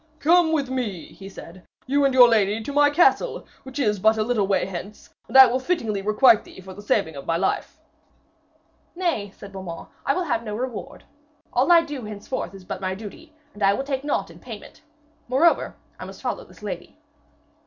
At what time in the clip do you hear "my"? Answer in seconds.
2.73-2.89, 7.27-7.37, 12.81-12.95